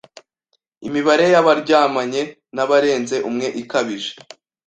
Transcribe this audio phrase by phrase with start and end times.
[0.87, 2.21] imibare ya baryamanye
[2.55, 4.11] n’abarenze umwe ikabije